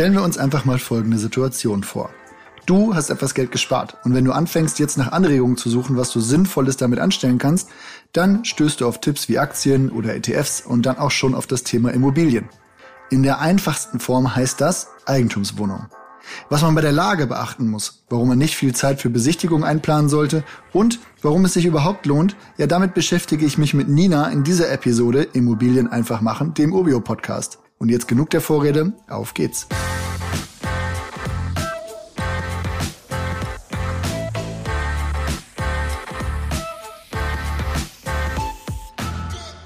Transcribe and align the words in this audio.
Stellen 0.00 0.14
wir 0.14 0.22
uns 0.22 0.38
einfach 0.38 0.64
mal 0.64 0.78
folgende 0.78 1.18
Situation 1.18 1.84
vor. 1.84 2.08
Du 2.64 2.94
hast 2.94 3.10
etwas 3.10 3.34
Geld 3.34 3.52
gespart 3.52 3.98
und 4.02 4.14
wenn 4.14 4.24
du 4.24 4.32
anfängst 4.32 4.78
jetzt 4.78 4.96
nach 4.96 5.12
Anregungen 5.12 5.58
zu 5.58 5.68
suchen, 5.68 5.98
was 5.98 6.10
du 6.10 6.20
sinnvolles 6.20 6.78
damit 6.78 6.98
anstellen 6.98 7.36
kannst, 7.36 7.68
dann 8.14 8.42
stößt 8.46 8.80
du 8.80 8.88
auf 8.88 9.02
Tipps 9.02 9.28
wie 9.28 9.38
Aktien 9.38 9.90
oder 9.90 10.14
ETFs 10.14 10.62
und 10.62 10.86
dann 10.86 10.96
auch 10.96 11.10
schon 11.10 11.34
auf 11.34 11.46
das 11.46 11.64
Thema 11.64 11.92
Immobilien. 11.92 12.48
In 13.10 13.22
der 13.22 13.40
einfachsten 13.40 14.00
Form 14.00 14.34
heißt 14.34 14.58
das 14.62 14.88
Eigentumswohnung. 15.04 15.88
Was 16.48 16.62
man 16.62 16.74
bei 16.74 16.80
der 16.80 16.92
Lage 16.92 17.26
beachten 17.26 17.68
muss, 17.68 18.02
warum 18.08 18.28
man 18.28 18.38
nicht 18.38 18.56
viel 18.56 18.74
Zeit 18.74 19.02
für 19.02 19.10
Besichtigung 19.10 19.64
einplanen 19.64 20.08
sollte 20.08 20.44
und 20.72 20.98
warum 21.20 21.44
es 21.44 21.52
sich 21.52 21.66
überhaupt 21.66 22.06
lohnt, 22.06 22.36
ja 22.56 22.66
damit 22.66 22.94
beschäftige 22.94 23.44
ich 23.44 23.58
mich 23.58 23.74
mit 23.74 23.90
Nina 23.90 24.30
in 24.30 24.44
dieser 24.44 24.72
Episode 24.72 25.24
Immobilien 25.34 25.88
einfach 25.88 26.22
machen, 26.22 26.54
dem 26.54 26.72
Obio 26.72 27.00
Podcast. 27.00 27.58
Und 27.82 27.88
jetzt 27.88 28.08
genug 28.08 28.28
der 28.28 28.42
Vorrede, 28.42 28.92
auf 29.08 29.32
geht's. 29.32 29.66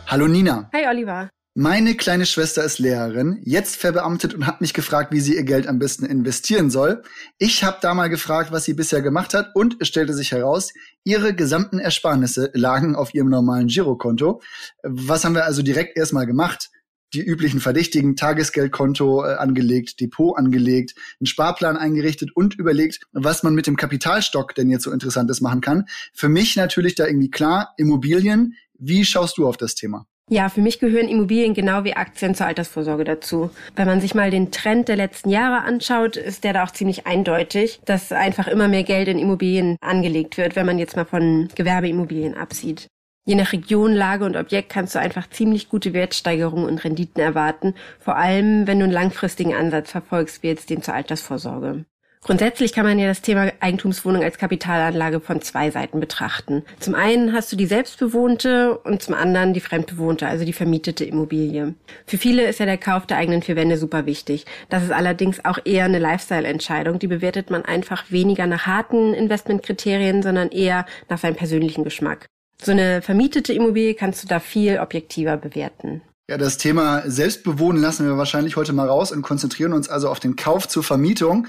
Hallo 0.06 0.28
Nina. 0.28 0.70
Hi 0.72 0.86
Oliver. 0.86 1.28
Meine 1.56 1.96
kleine 1.96 2.24
Schwester 2.26 2.62
ist 2.62 2.78
Lehrerin, 2.78 3.40
jetzt 3.44 3.76
verbeamtet 3.76 4.34
und 4.34 4.46
hat 4.46 4.60
mich 4.60 4.74
gefragt, 4.74 5.12
wie 5.12 5.20
sie 5.20 5.34
ihr 5.34 5.42
Geld 5.42 5.66
am 5.66 5.80
besten 5.80 6.04
investieren 6.04 6.70
soll. 6.70 7.02
Ich 7.38 7.64
habe 7.64 7.78
da 7.80 7.94
mal 7.94 8.08
gefragt, 8.08 8.52
was 8.52 8.64
sie 8.64 8.74
bisher 8.74 9.02
gemacht 9.02 9.34
hat 9.34 9.50
und 9.54 9.76
es 9.80 9.88
stellte 9.88 10.14
sich 10.14 10.30
heraus, 10.30 10.72
ihre 11.02 11.34
gesamten 11.34 11.80
Ersparnisse 11.80 12.50
lagen 12.54 12.94
auf 12.94 13.12
ihrem 13.12 13.28
normalen 13.28 13.66
Girokonto. 13.66 14.40
Was 14.84 15.24
haben 15.24 15.34
wir 15.34 15.44
also 15.44 15.62
direkt 15.62 15.96
erstmal 15.96 16.26
gemacht? 16.26 16.70
Die 17.12 17.22
üblichen 17.22 17.60
Verdächtigen, 17.60 18.16
Tagesgeldkonto 18.16 19.24
äh, 19.24 19.34
angelegt, 19.34 20.00
Depot 20.00 20.36
angelegt, 20.36 20.94
einen 21.20 21.26
Sparplan 21.26 21.76
eingerichtet 21.76 22.30
und 22.34 22.54
überlegt, 22.54 23.00
was 23.12 23.42
man 23.42 23.54
mit 23.54 23.66
dem 23.66 23.76
Kapitalstock 23.76 24.54
denn 24.54 24.70
jetzt 24.70 24.84
so 24.84 24.90
Interessantes 24.90 25.40
machen 25.40 25.60
kann. 25.60 25.84
Für 26.12 26.28
mich 26.28 26.56
natürlich 26.56 26.94
da 26.94 27.06
irgendwie 27.06 27.30
klar, 27.30 27.74
Immobilien. 27.76 28.54
Wie 28.78 29.04
schaust 29.04 29.38
du 29.38 29.46
auf 29.46 29.56
das 29.56 29.74
Thema? 29.74 30.06
Ja, 30.30 30.48
für 30.48 30.62
mich 30.62 30.78
gehören 30.78 31.08
Immobilien 31.08 31.52
genau 31.52 31.84
wie 31.84 31.96
Aktien 31.96 32.34
zur 32.34 32.46
Altersvorsorge 32.46 33.04
dazu. 33.04 33.50
Wenn 33.76 33.86
man 33.86 34.00
sich 34.00 34.14
mal 34.14 34.30
den 34.30 34.50
Trend 34.50 34.88
der 34.88 34.96
letzten 34.96 35.28
Jahre 35.28 35.64
anschaut, 35.66 36.16
ist 36.16 36.44
der 36.44 36.54
da 36.54 36.64
auch 36.64 36.70
ziemlich 36.70 37.06
eindeutig, 37.06 37.80
dass 37.84 38.10
einfach 38.10 38.48
immer 38.48 38.66
mehr 38.66 38.84
Geld 38.84 39.08
in 39.08 39.18
Immobilien 39.18 39.76
angelegt 39.82 40.38
wird, 40.38 40.56
wenn 40.56 40.64
man 40.64 40.78
jetzt 40.78 40.96
mal 40.96 41.04
von 41.04 41.48
Gewerbeimmobilien 41.54 42.34
absieht. 42.34 42.88
Je 43.26 43.36
nach 43.36 43.52
Region, 43.52 43.94
Lage 43.94 44.26
und 44.26 44.36
Objekt 44.36 44.68
kannst 44.68 44.94
du 44.94 44.98
einfach 44.98 45.30
ziemlich 45.30 45.70
gute 45.70 45.94
Wertsteigerungen 45.94 46.66
und 46.66 46.84
Renditen 46.84 47.22
erwarten, 47.22 47.74
vor 47.98 48.16
allem 48.16 48.66
wenn 48.66 48.78
du 48.78 48.84
einen 48.84 48.92
langfristigen 48.92 49.54
Ansatz 49.54 49.90
verfolgst, 49.90 50.42
wie 50.42 50.48
jetzt 50.48 50.68
den 50.68 50.82
zur 50.82 50.92
Altersvorsorge. 50.92 51.86
Grundsätzlich 52.24 52.72
kann 52.72 52.86
man 52.86 52.98
ja 52.98 53.06
das 53.06 53.22
Thema 53.22 53.52
Eigentumswohnung 53.60 54.22
als 54.22 54.38
Kapitalanlage 54.38 55.20
von 55.20 55.42
zwei 55.42 55.70
Seiten 55.70 56.00
betrachten. 56.00 56.64
Zum 56.80 56.94
einen 56.94 57.34
hast 57.34 57.50
du 57.52 57.56
die 57.56 57.66
selbstbewohnte 57.66 58.78
und 58.78 59.02
zum 59.02 59.14
anderen 59.14 59.52
die 59.52 59.60
fremdbewohnte, 59.60 60.26
also 60.26 60.44
die 60.44 60.54
vermietete 60.54 61.04
Immobilie. 61.04 61.74
Für 62.06 62.18
viele 62.18 62.44
ist 62.44 62.60
ja 62.60 62.66
der 62.66 62.78
Kauf 62.78 63.06
der 63.06 63.18
eigenen 63.18 63.42
vier 63.42 63.56
Wände 63.56 63.76
super 63.76 64.06
wichtig. 64.06 64.46
Das 64.70 64.82
ist 64.82 64.92
allerdings 64.92 65.44
auch 65.44 65.58
eher 65.64 65.84
eine 65.84 65.98
Lifestyle-Entscheidung. 65.98 66.98
Die 66.98 67.08
bewertet 67.08 67.50
man 67.50 67.64
einfach 67.64 68.10
weniger 68.10 68.46
nach 68.46 68.66
harten 68.66 69.12
Investmentkriterien, 69.12 70.22
sondern 70.22 70.48
eher 70.48 70.86
nach 71.10 71.18
seinem 71.18 71.36
persönlichen 71.36 71.84
Geschmack. 71.84 72.26
So 72.62 72.72
eine 72.72 73.02
vermietete 73.02 73.52
Immobilie 73.52 73.94
kannst 73.94 74.22
du 74.22 74.28
da 74.28 74.40
viel 74.40 74.78
objektiver 74.78 75.36
bewerten. 75.36 76.02
Ja, 76.26 76.38
das 76.38 76.56
Thema 76.56 77.02
Selbstbewohnen 77.04 77.82
lassen 77.82 78.06
wir 78.06 78.16
wahrscheinlich 78.16 78.56
heute 78.56 78.72
mal 78.72 78.88
raus 78.88 79.12
und 79.12 79.20
konzentrieren 79.20 79.74
uns 79.74 79.90
also 79.90 80.08
auf 80.08 80.20
den 80.20 80.36
Kauf 80.36 80.66
zur 80.66 80.82
Vermietung. 80.82 81.46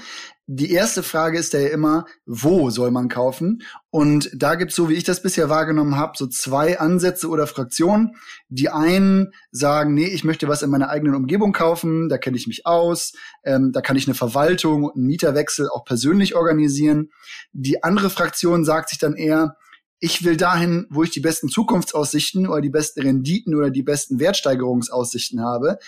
Die 0.48 0.70
erste 0.70 1.02
Frage 1.02 1.38
ist 1.38 1.54
ja 1.54 1.60
immer, 1.60 2.04
wo 2.26 2.68
soll 2.68 2.90
man 2.90 3.08
kaufen? 3.08 3.62
Und 3.88 4.30
da 4.34 4.54
gibt's 4.54 4.76
so, 4.76 4.90
wie 4.90 4.94
ich 4.94 5.02
das 5.02 5.22
bisher 5.22 5.48
wahrgenommen 5.48 5.96
habe, 5.96 6.12
so 6.16 6.26
zwei 6.26 6.78
Ansätze 6.78 7.28
oder 7.28 7.46
Fraktionen. 7.46 8.16
Die 8.50 8.68
einen 8.68 9.32
sagen, 9.50 9.94
nee, 9.94 10.08
ich 10.08 10.24
möchte 10.24 10.46
was 10.46 10.62
in 10.62 10.68
meiner 10.68 10.90
eigenen 10.90 11.14
Umgebung 11.14 11.54
kaufen, 11.54 12.10
da 12.10 12.18
kenne 12.18 12.36
ich 12.36 12.46
mich 12.46 12.66
aus, 12.66 13.14
ähm, 13.44 13.72
da 13.72 13.80
kann 13.80 13.96
ich 13.96 14.06
eine 14.06 14.14
Verwaltung 14.14 14.84
und 14.84 14.96
einen 14.96 15.06
Mieterwechsel 15.06 15.70
auch 15.70 15.86
persönlich 15.86 16.36
organisieren. 16.36 17.08
Die 17.52 17.82
andere 17.82 18.10
Fraktion 18.10 18.64
sagt 18.66 18.90
sich 18.90 18.98
dann 18.98 19.14
eher, 19.14 19.56
ich 19.98 20.24
will 20.24 20.36
dahin, 20.36 20.86
wo 20.90 21.02
ich 21.02 21.10
die 21.10 21.20
besten 21.20 21.48
Zukunftsaussichten 21.48 22.46
oder 22.46 22.60
die 22.60 22.70
besten 22.70 23.02
Renditen 23.02 23.54
oder 23.54 23.70
die 23.70 23.82
besten 23.82 24.20
Wertsteigerungsaussichten 24.20 25.40
habe. 25.42 25.78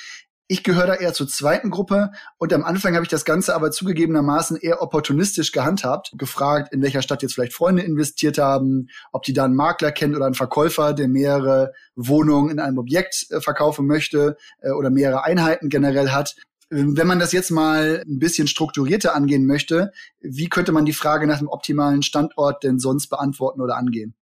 Ich 0.51 0.65
gehöre 0.65 0.87
da 0.87 0.95
eher 0.95 1.13
zur 1.13 1.29
zweiten 1.29 1.69
Gruppe 1.69 2.11
und 2.39 2.55
am 2.55 2.65
Anfang 2.65 2.95
habe 2.95 3.05
ich 3.05 3.11
das 3.11 3.27
Ganze 3.27 3.55
aber 3.55 3.71
zugegebenermaßen 3.71 4.57
eher 4.57 4.81
opportunistisch 4.81 5.53
gehandhabt, 5.53 6.13
gefragt, 6.17 6.73
in 6.73 6.81
welcher 6.81 7.03
Stadt 7.03 7.23
jetzt 7.23 7.35
vielleicht 7.35 7.53
Freunde 7.53 7.83
investiert 7.83 8.39
haben, 8.39 8.89
ob 9.13 9.25
die 9.25 9.35
da 9.35 9.45
einen 9.45 9.55
Makler 9.55 9.93
kennt 9.93 10.17
oder 10.17 10.25
einen 10.25 10.35
Verkäufer, 10.35 10.95
der 10.95 11.07
mehrere 11.07 11.75
Wohnungen 11.97 12.49
in 12.49 12.61
einem 12.61 12.79
Objekt 12.79 13.27
äh, 13.29 13.43
verkaufen 13.43 13.87
möchte 13.87 14.39
äh, 14.63 14.71
oder 14.71 14.89
mehrere 14.89 15.23
Einheiten 15.23 15.69
generell 15.69 16.09
hat. 16.09 16.35
Wenn 16.71 17.07
man 17.07 17.19
das 17.19 17.33
jetzt 17.33 17.51
mal 17.51 18.05
ein 18.07 18.19
bisschen 18.19 18.47
strukturierter 18.47 19.15
angehen 19.15 19.47
möchte, 19.47 19.93
wie 20.21 20.49
könnte 20.49 20.73
man 20.73 20.85
die 20.85 20.93
Frage 20.93 21.27
nach 21.27 21.39
dem 21.39 21.49
optimalen 21.49 22.03
Standort 22.03 22.63
denn 22.63 22.79
sonst 22.79 23.09
beantworten 23.09 23.63
oder 23.63 23.77
angehen? 23.77 24.15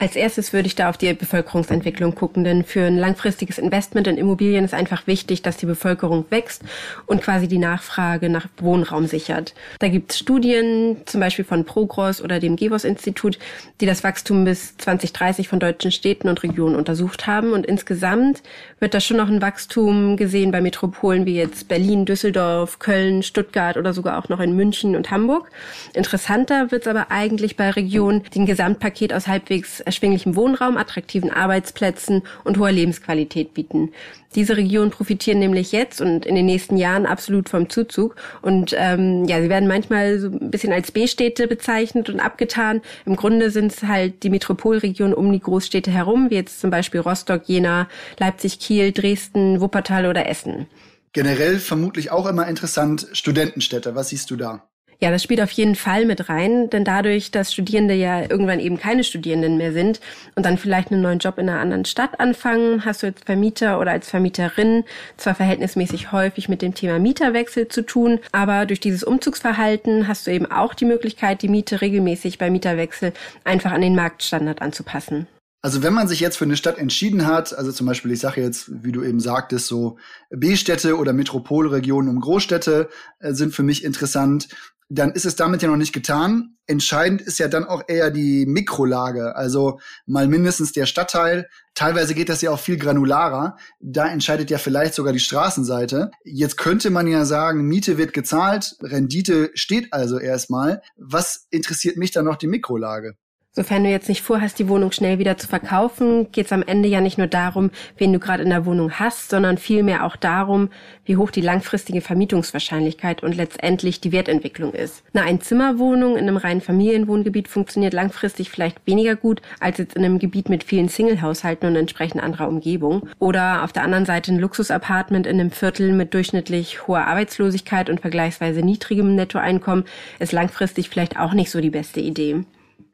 Als 0.00 0.14
erstes 0.14 0.52
würde 0.52 0.68
ich 0.68 0.76
da 0.76 0.88
auf 0.88 0.96
die 0.96 1.12
Bevölkerungsentwicklung 1.12 2.14
gucken, 2.14 2.44
denn 2.44 2.62
für 2.62 2.82
ein 2.82 2.96
langfristiges 2.96 3.58
Investment 3.58 4.06
in 4.06 4.16
Immobilien 4.16 4.64
ist 4.64 4.72
einfach 4.72 5.08
wichtig, 5.08 5.42
dass 5.42 5.56
die 5.56 5.66
Bevölkerung 5.66 6.24
wächst 6.30 6.62
und 7.06 7.20
quasi 7.20 7.48
die 7.48 7.58
Nachfrage 7.58 8.28
nach 8.28 8.46
Wohnraum 8.58 9.08
sichert. 9.08 9.54
Da 9.80 9.88
gibt 9.88 10.12
es 10.12 10.20
Studien, 10.20 10.98
zum 11.04 11.20
Beispiel 11.20 11.44
von 11.44 11.64
Progros 11.64 12.22
oder 12.22 12.38
dem 12.38 12.54
Gevos-Institut, 12.54 13.40
die 13.80 13.86
das 13.86 14.04
Wachstum 14.04 14.44
bis 14.44 14.76
2030 14.76 15.48
von 15.48 15.58
deutschen 15.58 15.90
Städten 15.90 16.28
und 16.28 16.44
Regionen 16.44 16.76
untersucht 16.76 17.26
haben. 17.26 17.50
Und 17.52 17.66
insgesamt 17.66 18.44
wird 18.78 18.94
da 18.94 19.00
schon 19.00 19.16
noch 19.16 19.28
ein 19.28 19.42
Wachstum 19.42 20.16
gesehen 20.16 20.52
bei 20.52 20.60
Metropolen 20.60 21.26
wie 21.26 21.34
jetzt 21.34 21.66
Berlin, 21.66 22.04
Düsseldorf, 22.04 22.78
Köln, 22.78 23.24
Stuttgart 23.24 23.76
oder 23.76 23.92
sogar 23.92 24.16
auch 24.20 24.28
noch 24.28 24.38
in 24.38 24.54
München 24.54 24.94
und 24.94 25.10
Hamburg. 25.10 25.50
Interessanter 25.92 26.70
wird 26.70 26.82
es 26.82 26.88
aber 26.88 27.10
eigentlich 27.10 27.56
bei 27.56 27.70
Regionen, 27.70 28.22
die 28.32 28.38
ein 28.38 28.46
Gesamtpaket 28.46 29.12
aus 29.12 29.26
halbwegs 29.26 29.82
erschwinglichem 29.88 30.36
Wohnraum, 30.36 30.76
attraktiven 30.76 31.30
Arbeitsplätzen 31.30 32.22
und 32.44 32.58
hoher 32.58 32.72
Lebensqualität 32.72 33.54
bieten. 33.54 33.90
Diese 34.34 34.58
Regionen 34.58 34.90
profitieren 34.90 35.38
nämlich 35.38 35.72
jetzt 35.72 36.02
und 36.02 36.26
in 36.26 36.34
den 36.34 36.44
nächsten 36.44 36.76
Jahren 36.76 37.06
absolut 37.06 37.48
vom 37.48 37.70
Zuzug. 37.70 38.14
Und 38.42 38.74
ähm, 38.76 39.24
ja, 39.24 39.40
sie 39.40 39.48
werden 39.48 39.66
manchmal 39.66 40.18
so 40.18 40.28
ein 40.28 40.50
bisschen 40.50 40.72
als 40.72 40.92
B-Städte 40.92 41.48
bezeichnet 41.48 42.10
und 42.10 42.20
abgetan. 42.20 42.82
Im 43.06 43.16
Grunde 43.16 43.50
sind 43.50 43.72
es 43.72 43.82
halt 43.82 44.22
die 44.22 44.30
Metropolregionen 44.30 45.14
um 45.14 45.32
die 45.32 45.40
Großstädte 45.40 45.90
herum, 45.90 46.28
wie 46.28 46.34
jetzt 46.34 46.60
zum 46.60 46.70
Beispiel 46.70 47.00
Rostock, 47.00 47.42
Jena, 47.46 47.88
Leipzig, 48.18 48.58
Kiel, 48.60 48.92
Dresden, 48.92 49.62
Wuppertal 49.62 50.04
oder 50.06 50.28
Essen. 50.28 50.66
Generell 51.14 51.58
vermutlich 51.58 52.10
auch 52.10 52.26
immer 52.26 52.46
interessant 52.46 53.08
Studentenstädte. 53.12 53.94
Was 53.94 54.10
siehst 54.10 54.30
du 54.30 54.36
da? 54.36 54.67
Ja, 55.00 55.12
das 55.12 55.22
spielt 55.22 55.40
auf 55.40 55.52
jeden 55.52 55.76
Fall 55.76 56.06
mit 56.06 56.28
rein, 56.28 56.70
denn 56.70 56.84
dadurch, 56.84 57.30
dass 57.30 57.52
Studierende 57.52 57.94
ja 57.94 58.22
irgendwann 58.22 58.58
eben 58.58 58.78
keine 58.78 59.04
Studierenden 59.04 59.56
mehr 59.56 59.72
sind 59.72 60.00
und 60.34 60.44
dann 60.44 60.58
vielleicht 60.58 60.90
einen 60.90 61.02
neuen 61.02 61.20
Job 61.20 61.38
in 61.38 61.48
einer 61.48 61.60
anderen 61.60 61.84
Stadt 61.84 62.18
anfangen, 62.18 62.84
hast 62.84 63.04
du 63.04 63.06
als 63.06 63.20
Vermieter 63.24 63.78
oder 63.78 63.92
als 63.92 64.10
Vermieterin 64.10 64.82
zwar 65.16 65.36
verhältnismäßig 65.36 66.10
häufig 66.10 66.48
mit 66.48 66.62
dem 66.62 66.74
Thema 66.74 66.98
Mieterwechsel 66.98 67.68
zu 67.68 67.86
tun, 67.86 68.18
aber 68.32 68.66
durch 68.66 68.80
dieses 68.80 69.04
Umzugsverhalten 69.04 70.08
hast 70.08 70.26
du 70.26 70.32
eben 70.32 70.50
auch 70.50 70.74
die 70.74 70.84
Möglichkeit, 70.84 71.42
die 71.42 71.48
Miete 71.48 71.80
regelmäßig 71.80 72.38
bei 72.38 72.50
Mieterwechsel 72.50 73.12
einfach 73.44 73.70
an 73.70 73.82
den 73.82 73.94
Marktstandard 73.94 74.60
anzupassen. 74.60 75.28
Also 75.60 75.82
wenn 75.82 75.92
man 75.92 76.06
sich 76.06 76.20
jetzt 76.20 76.36
für 76.36 76.44
eine 76.44 76.56
Stadt 76.56 76.78
entschieden 76.78 77.26
hat, 77.26 77.56
also 77.56 77.72
zum 77.72 77.86
Beispiel, 77.86 78.12
ich 78.12 78.20
sage 78.20 78.40
jetzt, 78.40 78.70
wie 78.84 78.92
du 78.92 79.02
eben 79.02 79.18
sagtest, 79.18 79.66
so 79.66 79.98
B-Städte 80.30 80.96
oder 80.96 81.12
Metropolregionen 81.12 82.08
um 82.08 82.20
Großstädte 82.20 82.88
äh, 83.18 83.32
sind 83.32 83.52
für 83.52 83.64
mich 83.64 83.84
interessant, 83.84 84.48
dann 84.90 85.12
ist 85.12 85.26
es 85.26 85.36
damit 85.36 85.60
ja 85.60 85.68
noch 85.68 85.76
nicht 85.76 85.92
getan. 85.92 86.56
Entscheidend 86.66 87.20
ist 87.20 87.38
ja 87.38 87.48
dann 87.48 87.64
auch 87.64 87.82
eher 87.88 88.10
die 88.10 88.46
Mikrolage, 88.46 89.36
also 89.36 89.80
mal 90.06 90.28
mindestens 90.28 90.72
der 90.72 90.86
Stadtteil. 90.86 91.48
Teilweise 91.74 92.14
geht 92.14 92.28
das 92.28 92.40
ja 92.40 92.50
auch 92.50 92.58
viel 92.58 92.78
granularer. 92.78 93.56
Da 93.80 94.08
entscheidet 94.08 94.50
ja 94.50 94.58
vielleicht 94.58 94.94
sogar 94.94 95.12
die 95.12 95.20
Straßenseite. 95.20 96.10
Jetzt 96.24 96.56
könnte 96.56 96.90
man 96.90 97.06
ja 97.06 97.24
sagen, 97.24 97.66
Miete 97.66 97.98
wird 97.98 98.14
gezahlt, 98.14 98.76
Rendite 98.80 99.50
steht 99.54 99.92
also 99.92 100.18
erstmal. 100.18 100.80
Was 100.96 101.46
interessiert 101.50 101.96
mich 101.96 102.12
dann 102.12 102.24
noch 102.24 102.36
die 102.36 102.48
Mikrolage? 102.48 103.16
Sofern 103.58 103.82
du 103.82 103.90
jetzt 103.90 104.08
nicht 104.08 104.22
vorhast, 104.22 104.60
die 104.60 104.68
Wohnung 104.68 104.92
schnell 104.92 105.18
wieder 105.18 105.36
zu 105.36 105.48
verkaufen, 105.48 106.30
geht 106.30 106.46
es 106.46 106.52
am 106.52 106.62
Ende 106.62 106.88
ja 106.88 107.00
nicht 107.00 107.18
nur 107.18 107.26
darum, 107.26 107.72
wen 107.96 108.12
du 108.12 108.20
gerade 108.20 108.44
in 108.44 108.50
der 108.50 108.66
Wohnung 108.66 109.00
hast, 109.00 109.30
sondern 109.30 109.58
vielmehr 109.58 110.04
auch 110.04 110.14
darum, 110.14 110.68
wie 111.04 111.16
hoch 111.16 111.32
die 111.32 111.40
langfristige 111.40 112.00
Vermietungswahrscheinlichkeit 112.00 113.24
und 113.24 113.34
letztendlich 113.34 114.00
die 114.00 114.12
Wertentwicklung 114.12 114.74
ist. 114.74 115.02
Eine 115.12 115.24
Einzimmerwohnung 115.24 116.16
in 116.16 116.28
einem 116.28 116.36
reinen 116.36 116.60
Familienwohngebiet 116.60 117.48
funktioniert 117.48 117.94
langfristig 117.94 118.48
vielleicht 118.48 118.78
weniger 118.86 119.16
gut 119.16 119.42
als 119.58 119.78
jetzt 119.78 119.96
in 119.96 120.04
einem 120.04 120.20
Gebiet 120.20 120.48
mit 120.48 120.62
vielen 120.62 120.86
Singlehaushalten 120.86 121.68
und 121.68 121.74
entsprechend 121.74 122.22
anderer 122.22 122.46
Umgebung. 122.46 123.08
Oder 123.18 123.64
auf 123.64 123.72
der 123.72 123.82
anderen 123.82 124.06
Seite 124.06 124.30
ein 124.30 124.38
Luxusapartment 124.38 125.26
in 125.26 125.40
einem 125.40 125.50
Viertel 125.50 125.92
mit 125.94 126.14
durchschnittlich 126.14 126.86
hoher 126.86 127.08
Arbeitslosigkeit 127.08 127.90
und 127.90 128.02
vergleichsweise 128.02 128.62
niedrigem 128.62 129.16
Nettoeinkommen 129.16 129.84
ist 130.20 130.30
langfristig 130.30 130.90
vielleicht 130.90 131.18
auch 131.18 131.32
nicht 131.32 131.50
so 131.50 131.60
die 131.60 131.70
beste 131.70 131.98
Idee. 131.98 132.44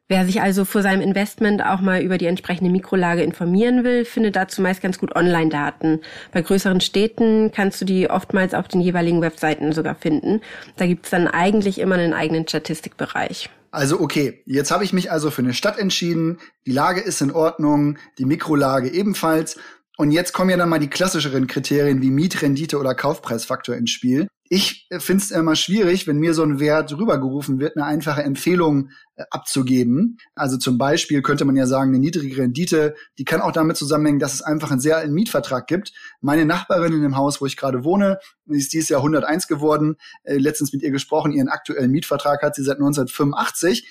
Wer 0.07 0.27
sich 0.27 0.43
also 0.43 0.67
vor 0.67 0.83
seinem 0.83 1.01
Investment 1.01 1.65
auch 1.65 1.81
mal 1.81 2.03
über 2.03 2.19
die 2.19 2.27
entsprechende 2.27 2.71
Mikrolage 2.71 3.23
informieren 3.23 3.85
will, 3.85 4.05
findet 4.05 4.37
dazu 4.37 4.61
meist 4.61 4.83
ganz 4.83 4.99
gut 4.99 5.17
Online-Daten. 5.17 6.03
Bei 6.31 6.43
größeren 6.43 6.83
Städten 6.83 7.53
kannst 7.53 7.81
du 7.81 7.87
die 7.87 8.11
oftmals 8.11 8.53
auf 8.53 8.69
den 8.69 8.83
jeweiligen 8.83 9.23
Webseiten 9.23 9.73
sogar 9.73 9.95
finden. 9.95 10.43
Da 10.77 10.87
gibt's 10.87 11.09
dann 11.09 11.27
eigentlich 11.27 11.79
immer 11.79 11.95
einen 11.95 12.13
eigenen 12.13 12.47
Statistikbereich. 12.47 13.49
Also 13.71 13.99
okay, 13.99 14.43
jetzt 14.45 14.71
habe 14.71 14.85
ich 14.85 14.93
mich 14.93 15.11
also 15.11 15.31
für 15.31 15.41
eine 15.41 15.55
Stadt 15.55 15.79
entschieden, 15.79 16.39
die 16.67 16.73
Lage 16.73 17.01
ist 17.01 17.23
in 17.23 17.31
Ordnung, 17.31 17.97
die 18.19 18.27
Mikrolage 18.27 18.91
ebenfalls. 18.91 19.57
Und 19.97 20.11
jetzt 20.11 20.35
kommen 20.35 20.51
ja 20.51 20.59
dann 20.59 20.69
mal 20.69 20.81
die 20.81 20.91
klassischeren 20.91 21.47
Kriterien 21.47 22.03
wie 22.03 22.11
Mietrendite 22.11 22.79
oder 22.79 22.95
Kaufpreisfaktor 22.95 23.75
ins 23.75 23.91
Spiel 23.91 24.29
ich 24.55 24.87
finde 24.99 25.25
es 25.25 25.33
immer 25.33 25.57
schwierig, 25.57 26.07
wenn 26.07 26.19
mir 26.19 26.33
so 26.33 26.45
ein 26.45 26.61
Wert 26.61 26.97
rübergerufen 26.97 27.59
wird, 27.59 27.77
eine 27.77 27.87
einfache 27.87 28.23
Empfehlung 28.23 28.91
äh, 29.17 29.25
abzugeben. 29.31 30.19
Also 30.37 30.59
zum 30.59 30.79
Beispiel 30.79 31.23
könnte 31.23 31.45
man 31.45 31.57
ja 31.57 31.67
sagen, 31.67 31.91
eine 31.91 31.99
niedrige 31.99 32.37
Rendite, 32.37 32.95
die 33.19 33.25
kann 33.25 33.41
auch 33.41 33.51
damit 33.51 33.77
zusammenhängen, 33.77 34.21
dass 34.21 34.33
es 34.33 34.43
einfach 34.43 34.71
einen 34.71 34.79
sehr 34.79 34.97
alten 34.97 35.13
Mietvertrag 35.13 35.67
gibt. 35.67 35.93
Meine 36.21 36.45
Nachbarin 36.45 36.93
in 36.93 37.03
dem 37.03 37.17
Haus, 37.17 37.41
wo 37.41 37.47
ich 37.47 37.57
gerade 37.57 37.83
wohne, 37.83 38.21
ist 38.47 38.73
dieses 38.73 38.91
Jahr 38.91 39.01
101 39.01 39.49
geworden, 39.49 39.97
äh, 40.23 40.37
letztens 40.37 40.73
mit 40.73 40.83
ihr 40.83 40.93
gesprochen, 40.93 41.33
ihren 41.33 41.49
aktuellen 41.49 41.91
Mietvertrag 41.91 42.41
hat 42.43 42.55
sie 42.55 42.63
seit 42.63 42.77
1985. 42.77 43.89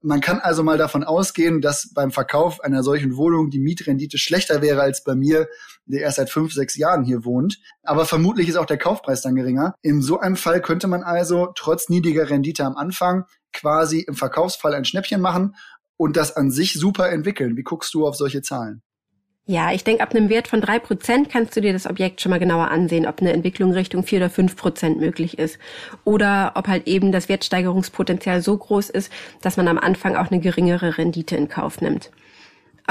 Man 0.00 0.20
kann 0.20 0.40
also 0.40 0.62
mal 0.62 0.78
davon 0.78 1.04
ausgehen, 1.04 1.60
dass 1.60 1.92
beim 1.94 2.12
Verkauf 2.12 2.60
einer 2.60 2.82
solchen 2.82 3.16
Wohnung 3.16 3.50
die 3.50 3.58
Mietrendite 3.58 4.18
schlechter 4.18 4.62
wäre 4.62 4.82
als 4.82 5.04
bei 5.04 5.14
mir, 5.14 5.48
der 5.86 6.02
erst 6.02 6.16
seit 6.16 6.30
fünf, 6.30 6.52
sechs 6.52 6.76
Jahren 6.76 7.04
hier 7.04 7.24
wohnt. 7.24 7.58
Aber 7.82 8.04
vermutlich 8.04 8.48
ist 8.48 8.56
auch 8.56 8.66
der 8.66 8.78
Kaufpreis 8.78 9.22
dann 9.22 9.34
geringer. 9.34 9.74
In 10.02 10.06
so 10.06 10.18
einem 10.18 10.34
Fall 10.34 10.60
könnte 10.60 10.88
man 10.88 11.04
also 11.04 11.52
trotz 11.54 11.88
niedriger 11.88 12.28
Rendite 12.28 12.64
am 12.64 12.76
Anfang 12.76 13.24
quasi 13.52 14.00
im 14.00 14.14
Verkaufsfall 14.14 14.74
ein 14.74 14.84
Schnäppchen 14.84 15.20
machen 15.20 15.54
und 15.96 16.16
das 16.16 16.34
an 16.34 16.50
sich 16.50 16.72
super 16.72 17.12
entwickeln. 17.12 17.56
Wie 17.56 17.62
guckst 17.62 17.94
du 17.94 18.04
auf 18.04 18.16
solche 18.16 18.42
Zahlen? 18.42 18.82
Ja, 19.46 19.70
ich 19.70 19.84
denke, 19.84 20.02
ab 20.02 20.12
einem 20.12 20.28
Wert 20.28 20.48
von 20.48 20.60
drei 20.60 20.80
Prozent 20.80 21.30
kannst 21.30 21.54
du 21.54 21.60
dir 21.60 21.72
das 21.72 21.86
Objekt 21.86 22.20
schon 22.20 22.30
mal 22.30 22.40
genauer 22.40 22.72
ansehen, 22.72 23.06
ob 23.06 23.20
eine 23.20 23.32
Entwicklung 23.32 23.70
Richtung 23.70 24.02
vier 24.02 24.18
oder 24.18 24.28
fünf 24.28 24.56
Prozent 24.56 24.98
möglich 24.98 25.38
ist. 25.38 25.60
Oder 26.02 26.50
ob 26.56 26.66
halt 26.66 26.88
eben 26.88 27.12
das 27.12 27.28
Wertsteigerungspotenzial 27.28 28.42
so 28.42 28.58
groß 28.58 28.90
ist, 28.90 29.12
dass 29.40 29.56
man 29.56 29.68
am 29.68 29.78
Anfang 29.78 30.16
auch 30.16 30.32
eine 30.32 30.40
geringere 30.40 30.98
Rendite 30.98 31.36
in 31.36 31.46
Kauf 31.46 31.80
nimmt. 31.80 32.10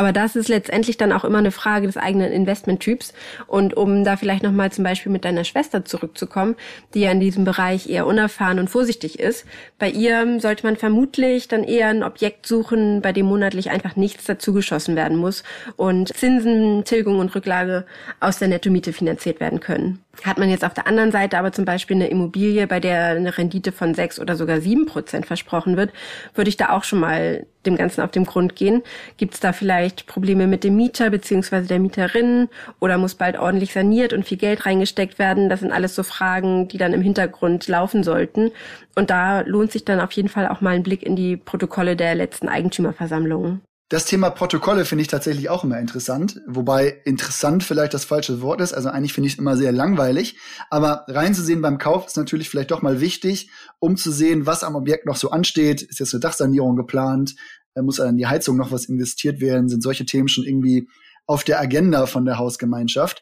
Aber 0.01 0.13
das 0.13 0.35
ist 0.35 0.49
letztendlich 0.49 0.97
dann 0.97 1.11
auch 1.11 1.23
immer 1.23 1.37
eine 1.37 1.51
Frage 1.51 1.85
des 1.85 1.95
eigenen 1.95 2.31
Investmenttyps. 2.31 3.13
Und 3.45 3.77
um 3.77 4.03
da 4.03 4.17
vielleicht 4.17 4.41
nochmal 4.41 4.71
zum 4.71 4.83
Beispiel 4.83 5.11
mit 5.11 5.25
deiner 5.25 5.43
Schwester 5.43 5.85
zurückzukommen, 5.85 6.55
die 6.95 7.01
ja 7.01 7.11
in 7.11 7.19
diesem 7.19 7.43
Bereich 7.43 7.87
eher 7.87 8.07
unerfahren 8.07 8.57
und 8.57 8.67
vorsichtig 8.67 9.19
ist, 9.19 9.45
bei 9.77 9.91
ihr 9.91 10.39
sollte 10.39 10.65
man 10.65 10.75
vermutlich 10.75 11.49
dann 11.49 11.63
eher 11.63 11.89
ein 11.89 12.01
Objekt 12.01 12.47
suchen, 12.47 13.03
bei 13.03 13.13
dem 13.13 13.27
monatlich 13.27 13.69
einfach 13.69 13.95
nichts 13.95 14.25
dazugeschossen 14.25 14.95
werden 14.95 15.17
muss 15.17 15.43
und 15.75 16.11
Zinsen, 16.17 16.83
Tilgung 16.83 17.19
und 17.19 17.35
Rücklage 17.35 17.85
aus 18.19 18.39
der 18.39 18.47
Nettomiete 18.47 18.93
finanziert 18.93 19.39
werden 19.39 19.59
können. 19.59 19.99
Hat 20.23 20.37
man 20.37 20.49
jetzt 20.49 20.63
auf 20.63 20.73
der 20.73 20.87
anderen 20.87 21.11
Seite 21.11 21.37
aber 21.37 21.51
zum 21.51 21.65
Beispiel 21.65 21.95
eine 21.95 22.07
Immobilie, 22.07 22.67
bei 22.67 22.79
der 22.79 23.07
eine 23.07 23.37
Rendite 23.37 23.71
von 23.71 23.95
sechs 23.95 24.19
oder 24.19 24.35
sogar 24.35 24.61
sieben 24.61 24.85
Prozent 24.85 25.25
versprochen 25.25 25.77
wird, 25.77 25.91
würde 26.35 26.49
ich 26.49 26.57
da 26.57 26.69
auch 26.69 26.83
schon 26.83 26.99
mal 26.99 27.45
dem 27.65 27.75
Ganzen 27.75 28.01
auf 28.01 28.11
den 28.11 28.25
Grund 28.25 28.55
gehen. 28.55 28.83
Gibt 29.17 29.33
es 29.33 29.39
da 29.39 29.51
vielleicht 29.51 30.05
Probleme 30.05 30.47
mit 30.47 30.63
dem 30.63 30.75
Mieter 30.75 31.09
beziehungsweise 31.09 31.67
der 31.67 31.79
Mieterin 31.79 32.49
oder 32.79 32.97
muss 32.97 33.15
bald 33.15 33.37
ordentlich 33.37 33.73
saniert 33.73 34.13
und 34.13 34.25
viel 34.25 34.37
Geld 34.37 34.65
reingesteckt 34.65 35.17
werden? 35.17 35.49
Das 35.49 35.61
sind 35.61 35.71
alles 35.71 35.95
so 35.95 36.03
Fragen, 36.03 36.67
die 36.67 36.77
dann 36.77 36.93
im 36.93 37.01
Hintergrund 37.01 37.67
laufen 37.67 38.03
sollten. 38.03 38.51
Und 38.95 39.09
da 39.09 39.41
lohnt 39.41 39.71
sich 39.71 39.85
dann 39.85 39.99
auf 39.99 40.11
jeden 40.11 40.29
Fall 40.29 40.47
auch 40.47 40.61
mal 40.61 40.75
ein 40.75 40.83
Blick 40.83 41.03
in 41.03 41.15
die 41.15 41.37
Protokolle 41.37 41.95
der 41.95 42.15
letzten 42.15 42.47
Eigentümerversammlungen. 42.47 43.61
Das 43.91 44.05
Thema 44.05 44.29
Protokolle 44.29 44.85
finde 44.85 45.01
ich 45.01 45.09
tatsächlich 45.09 45.49
auch 45.49 45.65
immer 45.65 45.77
interessant, 45.77 46.39
wobei 46.47 47.01
interessant 47.03 47.61
vielleicht 47.61 47.93
das 47.93 48.05
falsche 48.05 48.41
Wort 48.41 48.61
ist. 48.61 48.71
Also 48.71 48.87
eigentlich 48.87 49.11
finde 49.11 49.27
ich 49.27 49.33
es 49.33 49.39
immer 49.39 49.57
sehr 49.57 49.73
langweilig. 49.73 50.37
Aber 50.69 51.03
reinzusehen 51.09 51.61
beim 51.61 51.77
Kauf 51.77 52.07
ist 52.07 52.15
natürlich 52.15 52.47
vielleicht 52.49 52.71
doch 52.71 52.81
mal 52.81 53.01
wichtig, 53.01 53.51
um 53.79 53.97
zu 53.97 54.13
sehen, 54.13 54.45
was 54.45 54.63
am 54.63 54.75
Objekt 54.77 55.07
noch 55.07 55.17
so 55.17 55.31
ansteht. 55.31 55.81
Ist 55.81 55.99
jetzt 55.99 56.13
eine 56.13 56.21
Dachsanierung 56.21 56.77
geplant? 56.77 57.35
Muss 57.75 57.99
an 57.99 58.15
die 58.15 58.27
Heizung 58.27 58.55
noch 58.55 58.71
was 58.71 58.85
investiert 58.85 59.41
werden? 59.41 59.67
Sind 59.67 59.83
solche 59.83 60.05
Themen 60.05 60.29
schon 60.29 60.45
irgendwie 60.45 60.87
auf 61.25 61.43
der 61.43 61.59
Agenda 61.59 62.05
von 62.05 62.23
der 62.23 62.37
Hausgemeinschaft? 62.37 63.21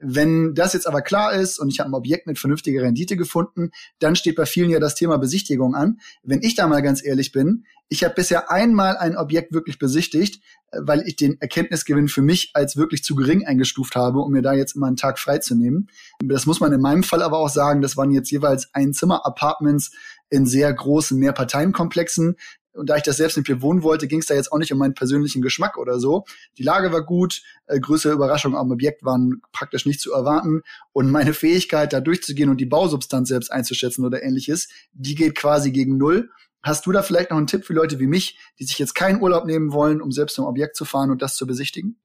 Wenn 0.00 0.54
das 0.54 0.74
jetzt 0.74 0.86
aber 0.86 1.02
klar 1.02 1.32
ist 1.32 1.58
und 1.58 1.70
ich 1.70 1.80
habe 1.80 1.90
ein 1.90 1.94
Objekt 1.94 2.26
mit 2.26 2.38
vernünftiger 2.38 2.82
Rendite 2.82 3.16
gefunden, 3.16 3.70
dann 3.98 4.14
steht 4.14 4.36
bei 4.36 4.46
vielen 4.46 4.70
ja 4.70 4.78
das 4.78 4.94
Thema 4.94 5.18
Besichtigung 5.18 5.74
an. 5.74 6.00
Wenn 6.22 6.42
ich 6.42 6.54
da 6.54 6.68
mal 6.68 6.82
ganz 6.82 7.04
ehrlich 7.04 7.32
bin, 7.32 7.64
ich 7.88 8.04
habe 8.04 8.14
bisher 8.14 8.50
einmal 8.50 8.96
ein 8.96 9.16
Objekt 9.16 9.52
wirklich 9.52 9.78
besichtigt, 9.78 10.42
äh, 10.70 10.78
weil 10.82 11.02
ich 11.06 11.16
den 11.16 11.40
Erkenntnisgewinn 11.40 12.08
für 12.08 12.22
mich 12.22 12.50
als 12.54 12.76
wirklich 12.76 13.02
zu 13.02 13.14
gering 13.14 13.46
eingestuft 13.46 13.96
habe, 13.96 14.20
um 14.20 14.32
mir 14.32 14.42
da 14.42 14.52
jetzt 14.52 14.76
immer 14.76 14.86
einen 14.86 14.96
Tag 14.96 15.18
freizunehmen. 15.18 15.88
Das 16.22 16.46
muss 16.46 16.60
man 16.60 16.72
in 16.72 16.80
meinem 16.80 17.02
Fall 17.02 17.22
aber 17.22 17.38
auch 17.38 17.48
sagen, 17.48 17.82
das 17.82 17.96
waren 17.96 18.10
jetzt 18.10 18.30
jeweils 18.30 18.72
Einzimmer-Apartments 18.74 19.90
in 20.30 20.46
sehr 20.46 20.72
großen 20.72 21.18
Mehrparteienkomplexen. 21.18 22.36
Und 22.72 22.90
da 22.90 22.96
ich 22.96 23.02
das 23.02 23.16
selbst 23.16 23.36
nicht 23.36 23.46
bewohnen 23.46 23.82
wollte, 23.82 24.06
ging 24.06 24.20
es 24.20 24.26
da 24.26 24.34
jetzt 24.34 24.52
auch 24.52 24.58
nicht 24.58 24.72
um 24.72 24.78
meinen 24.78 24.94
persönlichen 24.94 25.42
Geschmack 25.42 25.78
oder 25.78 25.98
so. 25.98 26.24
Die 26.58 26.62
Lage 26.62 26.92
war 26.92 27.04
gut, 27.04 27.42
äh, 27.66 27.80
größere 27.80 28.12
Überraschungen 28.12 28.56
am 28.56 28.70
Objekt 28.70 29.04
waren 29.04 29.42
praktisch 29.52 29.86
nicht 29.86 30.00
zu 30.00 30.12
erwarten. 30.12 30.62
Und 30.92 31.10
meine 31.10 31.34
Fähigkeit, 31.34 31.92
da 31.92 32.00
durchzugehen 32.00 32.50
und 32.50 32.60
die 32.60 32.66
Bausubstanz 32.66 33.28
selbst 33.28 33.50
einzuschätzen 33.50 34.04
oder 34.04 34.22
ähnliches, 34.22 34.68
die 34.92 35.14
geht 35.14 35.34
quasi 35.34 35.72
gegen 35.72 35.96
null. 35.96 36.30
Hast 36.62 36.86
du 36.86 36.92
da 36.92 37.02
vielleicht 37.02 37.30
noch 37.30 37.38
einen 37.38 37.46
Tipp 37.46 37.64
für 37.64 37.72
Leute 37.72 37.98
wie 38.00 38.06
mich, 38.06 38.38
die 38.58 38.64
sich 38.64 38.78
jetzt 38.78 38.94
keinen 38.94 39.22
Urlaub 39.22 39.46
nehmen 39.46 39.72
wollen, 39.72 40.02
um 40.02 40.12
selbst 40.12 40.34
zum 40.34 40.44
Objekt 40.44 40.76
zu 40.76 40.84
fahren 40.84 41.10
und 41.10 41.22
das 41.22 41.36
zu 41.36 41.46
besichtigen? 41.46 41.98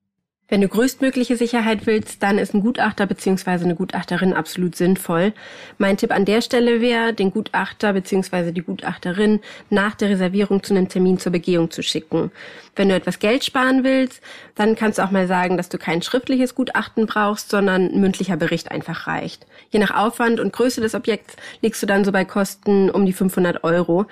Wenn 0.53 0.61
du 0.61 0.67
größtmögliche 0.67 1.35
Sicherheit 1.35 1.87
willst, 1.87 2.21
dann 2.21 2.37
ist 2.37 2.53
ein 2.53 2.61
Gutachter 2.61 3.07
bzw. 3.07 3.63
eine 3.63 3.73
Gutachterin 3.73 4.33
absolut 4.33 4.75
sinnvoll. 4.75 5.33
Mein 5.79 5.97
Tipp 5.97 6.11
an 6.11 6.25
der 6.25 6.41
Stelle 6.43 6.79
wäre, 6.79 7.11
den 7.11 7.31
Gutachter 7.31 7.91
bzw. 7.93 8.51
die 8.51 8.61
Gutachterin 8.61 9.39
nach 9.71 9.95
der 9.95 10.11
Reservierung 10.11 10.61
zu 10.61 10.75
einem 10.75 10.89
Termin 10.89 11.17
zur 11.17 11.31
Begehung 11.31 11.71
zu 11.71 11.81
schicken. 11.81 12.29
Wenn 12.75 12.89
du 12.89 12.93
etwas 12.93 13.17
Geld 13.17 13.43
sparen 13.43 13.83
willst, 13.83 14.21
dann 14.53 14.75
kannst 14.75 14.99
du 14.99 15.03
auch 15.03 15.09
mal 15.09 15.25
sagen, 15.25 15.57
dass 15.57 15.69
du 15.69 15.79
kein 15.79 16.03
schriftliches 16.03 16.53
Gutachten 16.53 17.07
brauchst, 17.07 17.49
sondern 17.49 17.89
ein 17.89 17.99
mündlicher 17.99 18.37
Bericht 18.37 18.69
einfach 18.69 19.07
reicht. 19.07 19.47
Je 19.71 19.79
nach 19.79 19.95
Aufwand 19.95 20.39
und 20.39 20.53
Größe 20.53 20.81
des 20.81 20.93
Objekts 20.93 21.35
liegst 21.63 21.81
du 21.81 21.87
dann 21.87 22.05
so 22.05 22.11
bei 22.11 22.25
Kosten 22.25 22.91
um 22.91 23.07
die 23.07 23.13
500 23.13 23.63
Euro. 23.63 24.05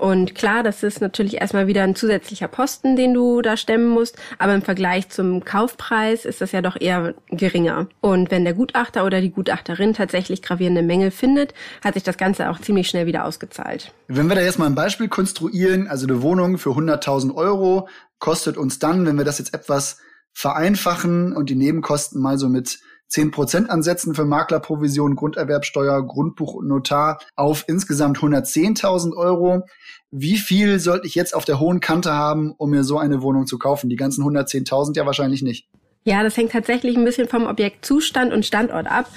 Und 0.00 0.34
klar, 0.34 0.62
das 0.62 0.82
ist 0.82 1.02
natürlich 1.02 1.42
erstmal 1.42 1.66
wieder 1.66 1.82
ein 1.82 1.94
zusätzlicher 1.94 2.48
Posten, 2.48 2.96
den 2.96 3.12
du 3.12 3.42
da 3.42 3.58
stemmen 3.58 3.90
musst, 3.90 4.16
aber 4.38 4.54
im 4.54 4.62
Vergleich 4.62 5.10
zum 5.10 5.44
Kaufpreis 5.44 6.24
ist 6.24 6.40
das 6.40 6.52
ja 6.52 6.62
doch 6.62 6.80
eher 6.80 7.12
geringer. 7.28 7.86
Und 8.00 8.30
wenn 8.30 8.44
der 8.44 8.54
Gutachter 8.54 9.04
oder 9.04 9.20
die 9.20 9.30
Gutachterin 9.30 9.92
tatsächlich 9.92 10.40
gravierende 10.40 10.80
Mängel 10.82 11.10
findet, 11.10 11.52
hat 11.84 11.94
sich 11.94 12.02
das 12.02 12.16
Ganze 12.16 12.48
auch 12.48 12.58
ziemlich 12.58 12.88
schnell 12.88 13.04
wieder 13.04 13.26
ausgezahlt. 13.26 13.92
Wenn 14.08 14.26
wir 14.28 14.36
da 14.36 14.40
jetzt 14.40 14.58
mal 14.58 14.64
ein 14.64 14.74
Beispiel 14.74 15.08
konstruieren, 15.08 15.86
also 15.86 16.06
eine 16.06 16.22
Wohnung 16.22 16.56
für 16.56 16.70
100.000 16.70 17.34
Euro 17.34 17.86
kostet 18.18 18.56
uns 18.56 18.78
dann, 18.78 19.04
wenn 19.04 19.18
wir 19.18 19.26
das 19.26 19.38
jetzt 19.38 19.52
etwas 19.52 19.98
vereinfachen 20.32 21.36
und 21.36 21.50
die 21.50 21.56
Nebenkosten 21.56 22.22
mal 22.22 22.38
so 22.38 22.48
mit 22.48 22.80
10% 23.10 23.66
ansetzen 23.66 24.14
für 24.14 24.24
Maklerprovision, 24.24 25.16
Grunderwerbsteuer, 25.16 26.06
Grundbuch 26.06 26.54
und 26.54 26.68
Notar 26.68 27.18
auf 27.36 27.64
insgesamt 27.66 28.18
110.000 28.18 29.16
Euro. 29.16 29.66
Wie 30.10 30.38
viel 30.38 30.78
sollte 30.78 31.06
ich 31.06 31.14
jetzt 31.14 31.34
auf 31.34 31.44
der 31.44 31.60
hohen 31.60 31.80
Kante 31.80 32.12
haben, 32.12 32.52
um 32.56 32.70
mir 32.70 32.84
so 32.84 32.98
eine 32.98 33.22
Wohnung 33.22 33.46
zu 33.46 33.58
kaufen? 33.58 33.90
Die 33.90 33.96
ganzen 33.96 34.24
110.000 34.24 34.96
ja 34.96 35.06
wahrscheinlich 35.06 35.42
nicht. 35.42 35.68
Ja, 36.04 36.22
das 36.22 36.34
hängt 36.38 36.52
tatsächlich 36.52 36.96
ein 36.96 37.04
bisschen 37.04 37.28
vom 37.28 37.46
Objektzustand 37.46 38.32
und 38.32 38.46
Standort 38.46 38.86
ab. 38.86 39.10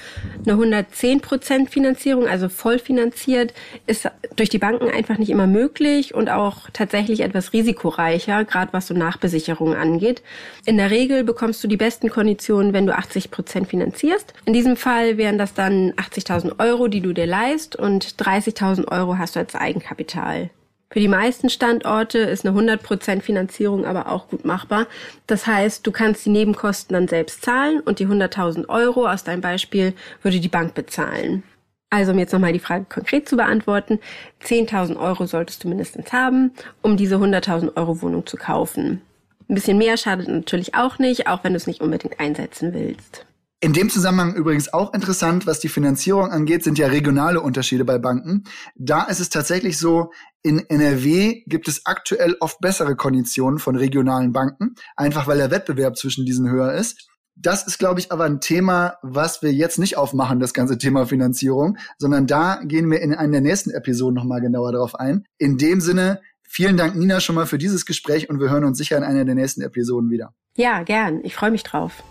Eine 0.44 0.52
110 0.52 1.22
Prozent 1.22 1.70
Finanzierung, 1.70 2.28
also 2.28 2.50
voll 2.50 2.78
finanziert, 2.78 3.54
ist 3.88 4.12
durch 4.36 4.50
die 4.50 4.58
Banken 4.58 4.90
einfach 4.90 5.18
nicht 5.18 5.30
immer 5.30 5.48
möglich 5.48 6.13
und 6.13 6.30
auch 6.30 6.70
tatsächlich 6.74 7.22
etwas 7.22 7.54
risikoreicher, 7.54 8.44
gerade 8.44 8.74
was 8.74 8.88
so 8.88 8.94
Nachbesicherungen 8.94 9.78
angeht. 9.78 10.24
In 10.66 10.75
der 10.75 10.92
Regel 10.92 11.24
bekommst 11.24 11.63
du 11.63 11.70
die 11.70 11.78
besten 11.78 12.10
Konditionen, 12.10 12.74
wenn 12.74 12.86
du 12.86 12.94
80 12.94 13.32
Prozent 13.32 13.70
finanzierst. 13.70 14.34
In 14.44 14.52
diesem 14.52 14.75
Fall 14.75 15.18
wären 15.18 15.38
das 15.38 15.54
dann 15.54 15.94
80.000 15.94 16.60
Euro, 16.60 16.90
die 16.90 17.00
du 17.00 17.13
dir 17.13 17.28
leist 17.28 17.78
und 17.78 18.22
30.000 18.22 18.90
Euro 18.90 19.18
hast 19.18 19.38
du 19.38 19.40
als 19.40 19.56
Eigenkapital. 19.56 20.50
Für 20.93 21.00
die 21.00 21.07
meisten 21.07 21.50
Standorte 21.50 22.19
ist 22.19 22.45
eine 22.45 22.55
100% 22.55 23.21
Finanzierung 23.21 23.83
aber 23.83 24.12
auch 24.12 24.27
gut 24.27 24.45
machbar. 24.45 24.85
Das 25.25 25.47
heißt, 25.47 25.88
du 25.88 25.91
kannst 25.91 26.23
die 26.23 26.29
Nebenkosten 26.29 26.93
dann 26.93 27.07
selbst 27.07 27.43
zahlen 27.43 27.79
und 27.79 27.97
die 27.97 28.05
100.000 28.05 28.69
Euro 28.69 29.07
aus 29.07 29.23
deinem 29.23 29.41
Beispiel 29.41 29.95
würde 30.21 30.39
die 30.39 30.50
Bank 30.50 30.75
bezahlen. 30.75 31.41
Also 31.89 32.12
um 32.12 32.19
jetzt 32.19 32.31
nochmal 32.31 32.53
die 32.53 32.59
Frage 32.59 32.85
konkret 32.88 33.27
zu 33.27 33.38
beantworten, 33.38 34.00
10.000 34.43 34.95
Euro 35.00 35.25
solltest 35.25 35.63
du 35.63 35.67
mindestens 35.67 36.13
haben, 36.13 36.51
um 36.83 36.95
diese 36.95 37.15
100.000 37.15 37.75
Euro 37.75 38.03
Wohnung 38.03 38.27
zu 38.27 38.38
kaufen. 38.38 39.01
Ein 39.50 39.55
bisschen 39.55 39.79
mehr 39.79 39.97
schadet 39.97 40.27
natürlich 40.27 40.75
auch 40.75 41.00
nicht, 41.00 41.25
auch 41.25 41.43
wenn 41.43 41.53
du 41.53 41.57
es 41.57 41.65
nicht 41.65 41.81
unbedingt 41.81 42.19
einsetzen 42.19 42.71
willst. 42.75 43.25
In 43.63 43.72
dem 43.72 43.89
Zusammenhang 43.89 44.36
übrigens 44.36 44.74
auch 44.74 44.93
interessant, 44.93 45.48
was 45.48 45.62
die 45.62 45.70
Finanzierung 45.70 46.32
angeht, 46.32 46.65
sind 46.65 46.77
ja 46.77 46.88
regionale 46.88 47.39
Unterschiede 47.39 47.86
bei 47.86 47.98
Banken. 47.98 48.43
Da 48.75 49.03
ist 49.03 49.22
es 49.22 49.29
tatsächlich 49.29 49.77
so, 49.77 50.12
in 50.41 50.60
NRW 50.67 51.43
gibt 51.48 51.70
es 51.70 51.86
aktuell 51.86 52.36
oft 52.41 52.60
bessere 52.60 52.98
Konditionen 52.98 53.60
von 53.60 53.77
regionalen 53.77 54.34
Banken, 54.34 54.75
einfach 54.98 55.27
weil 55.27 55.38
der 55.38 55.50
Wettbewerb 55.50 55.96
zwischen 55.96 56.25
diesen 56.25 56.50
höher 56.50 56.74
ist. 56.74 57.08
Das 57.38 57.65
ist, 57.65 57.79
glaube 57.79 58.01
ich, 58.01 58.12
aber 58.12 58.25
ein 58.25 58.41
Thema, 58.41 58.98
was 59.01 59.41
wir 59.41 59.53
jetzt 59.53 59.79
nicht 59.79 59.96
aufmachen, 59.96 60.41
das 60.41 60.53
ganze 60.53 60.77
Thema 60.77 61.05
Finanzierung, 61.05 61.77
sondern 61.98 62.27
da 62.27 62.60
gehen 62.65 62.91
wir 62.91 63.00
in 63.00 63.15
einer 63.15 63.32
der 63.32 63.39
nächsten 63.39 63.70
Episoden 63.70 64.13
nochmal 64.13 64.41
genauer 64.41 64.74
drauf 64.74 64.93
ein. 64.96 65.24
In 65.38 65.58
dem 65.58 65.79
Sinne, 65.79 66.20
vielen 66.43 66.75
Dank, 66.75 66.98
Nina, 66.98 67.22
schon 67.22 67.36
mal 67.36 67.46
für 67.46 67.58
dieses 67.58 67.86
Gespräch 67.86 68.29
und 68.29 68.41
wir 68.41 68.50
hören 68.50 68.65
uns 68.65 68.77
sicher 68.77 68.98
in 68.98 69.03
einer 69.03 69.24
der 69.24 69.36
nächsten 69.36 69.62
Episoden 69.62 70.10
wieder. 70.10 70.34
Ja, 70.58 70.84
gern. 70.84 71.22
Ich 71.24 71.34
freue 71.34 71.51
mich 71.51 71.63
drauf. 71.63 72.03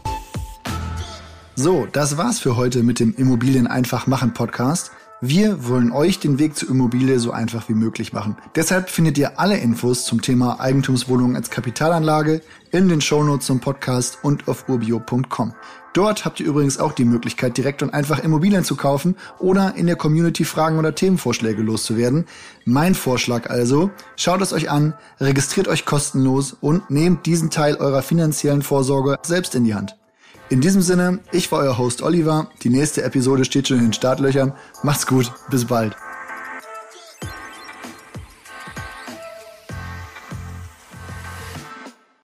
So, 1.54 1.86
das 1.90 2.16
war's 2.16 2.38
für 2.38 2.56
heute 2.56 2.82
mit 2.82 2.98
dem 2.98 3.14
Immobilien 3.14 3.66
einfach 3.66 4.06
machen 4.06 4.32
Podcast. 4.32 4.90
Wir 5.20 5.68
wollen 5.68 5.92
euch 5.92 6.18
den 6.18 6.38
Weg 6.38 6.56
zur 6.56 6.70
Immobilie 6.70 7.18
so 7.18 7.30
einfach 7.30 7.68
wie 7.68 7.74
möglich 7.74 8.14
machen. 8.14 8.36
Deshalb 8.56 8.88
findet 8.88 9.18
ihr 9.18 9.38
alle 9.38 9.58
Infos 9.58 10.06
zum 10.06 10.22
Thema 10.22 10.60
Eigentumswohnungen 10.60 11.36
als 11.36 11.50
Kapitalanlage 11.50 12.40
in 12.70 12.88
den 12.88 13.02
Shownotes 13.02 13.46
zum 13.46 13.60
Podcast 13.60 14.18
und 14.22 14.48
auf 14.48 14.66
urbio.com. 14.66 15.52
Dort 15.92 16.24
habt 16.24 16.40
ihr 16.40 16.46
übrigens 16.46 16.78
auch 16.78 16.92
die 16.92 17.04
Möglichkeit, 17.04 17.58
direkt 17.58 17.82
und 17.82 17.92
einfach 17.92 18.18
Immobilien 18.18 18.64
zu 18.64 18.74
kaufen 18.74 19.14
oder 19.38 19.74
in 19.76 19.86
der 19.86 19.96
Community 19.96 20.46
Fragen 20.46 20.78
oder 20.78 20.94
Themenvorschläge 20.94 21.60
loszuwerden. 21.60 22.24
Mein 22.64 22.94
Vorschlag 22.94 23.50
also, 23.50 23.90
schaut 24.16 24.40
es 24.40 24.54
euch 24.54 24.70
an, 24.70 24.94
registriert 25.20 25.68
euch 25.68 25.84
kostenlos 25.84 26.56
und 26.58 26.88
nehmt 26.88 27.26
diesen 27.26 27.50
Teil 27.50 27.76
eurer 27.76 28.00
finanziellen 28.00 28.62
Vorsorge 28.62 29.18
selbst 29.22 29.54
in 29.54 29.64
die 29.64 29.74
Hand. 29.74 29.96
In 30.52 30.60
diesem 30.60 30.82
Sinne, 30.82 31.20
ich 31.32 31.50
war 31.50 31.60
euer 31.60 31.78
Host 31.78 32.02
Oliver. 32.02 32.50
Die 32.62 32.68
nächste 32.68 33.02
Episode 33.04 33.46
steht 33.46 33.68
schon 33.68 33.78
in 33.78 33.84
den 33.84 33.92
Startlöchern. 33.94 34.52
Macht's 34.82 35.06
gut, 35.06 35.32
bis 35.48 35.64
bald. 35.64 35.96